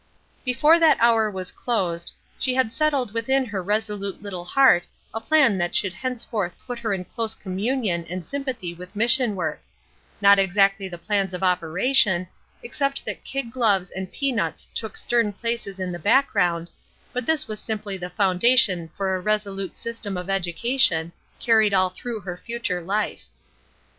Before 0.43 0.79
that 0.79 0.97
hour 0.99 1.29
was 1.29 1.51
closed 1.51 2.13
she 2.39 2.55
had 2.55 2.73
settled 2.73 3.13
within 3.13 3.45
her 3.45 3.61
resolute 3.61 4.19
little 4.19 4.45
heart 4.45 4.87
a 5.13 5.21
plan 5.21 5.59
that 5.59 5.75
should 5.75 5.93
henceforth 5.93 6.53
put 6.65 6.79
her 6.79 6.91
in 6.91 7.05
close 7.05 7.35
communion 7.35 8.07
and 8.09 8.25
sympathy 8.25 8.73
with 8.73 8.95
mission 8.95 9.35
work 9.35 9.61
not 10.19 10.39
exactly 10.39 10.89
the 10.89 10.97
plans 10.97 11.35
of 11.35 11.43
operation, 11.43 12.27
except 12.63 13.05
that 13.05 13.23
kid 13.23 13.51
gloves 13.51 13.91
and 13.91 14.11
peanuts 14.11 14.67
took 14.73 14.97
stern 14.97 15.33
places 15.33 15.77
in 15.79 15.91
the 15.91 15.99
background, 15.99 16.71
but 17.13 17.27
this 17.27 17.47
was 17.47 17.59
simply 17.59 17.95
the 17.95 18.09
foundation 18.09 18.89
for 18.97 19.13
a 19.15 19.19
resolute 19.21 19.77
system 19.77 20.17
of 20.17 20.31
education, 20.31 21.11
carried 21.39 21.75
all 21.75 21.91
through 21.91 22.21
her 22.21 22.41
future 22.43 22.81
life. 22.81 23.25